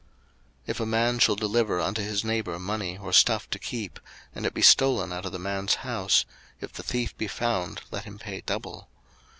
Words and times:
02:022:007 0.61 0.61
If 0.65 0.79
a 0.79 0.85
man 0.87 1.19
shall 1.19 1.35
deliver 1.35 1.79
unto 1.79 2.01
his 2.01 2.23
neighbour 2.23 2.57
money 2.57 2.97
or 2.97 3.13
stuff 3.13 3.47
to 3.51 3.59
keep, 3.59 3.99
and 4.33 4.47
it 4.47 4.53
be 4.55 4.63
stolen 4.63 5.13
out 5.13 5.27
of 5.27 5.31
the 5.31 5.37
man's 5.37 5.75
house; 5.85 6.25
if 6.59 6.73
the 6.73 6.81
thief 6.81 7.15
be 7.19 7.27
found, 7.27 7.81
let 7.91 8.05
him 8.05 8.17
pay 8.17 8.41
double. 8.43 8.89